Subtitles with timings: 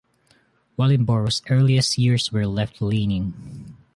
[0.79, 3.77] Wellingborough's earliest years were left-leaning.